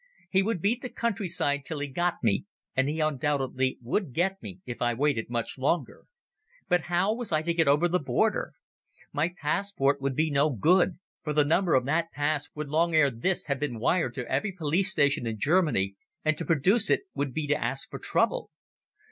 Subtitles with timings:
[0.31, 4.59] He would beat the countryside till he got me, and he undoubtedly would get me
[4.65, 6.05] if I waited much longer.
[6.67, 8.53] But how was I to get over the border?
[9.13, 13.11] My passport would be no good, for the number of that pass would long ere
[13.11, 15.93] this have been wired to every police station in Germany,
[16.25, 18.49] and to produce it would be to ask for trouble.